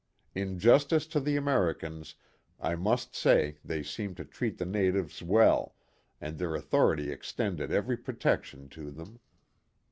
In 0.41 0.57
justice 0.57 1.05
to 1.05 1.19
the 1.19 1.35
Americans 1.37 2.15
I 2.59 2.73
must 2.75 3.15
say 3.15 3.59
they 3.63 3.83
seemed 3.83 4.17
to 4.17 4.25
treat 4.25 4.57
the 4.57 4.65
natives 4.65 5.21
well 5.21 5.75
and 6.19 6.39
their 6.39 6.55
authority 6.55 7.11
extended 7.11 7.71
every 7.71 7.97
protection 7.97 8.67
to 8.69 8.89
them." 8.89 9.19